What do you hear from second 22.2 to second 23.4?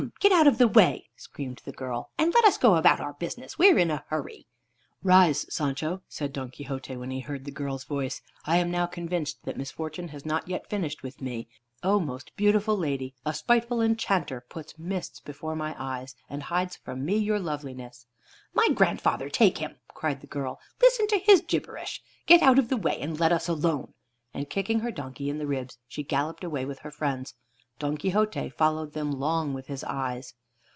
Get out of the way, and let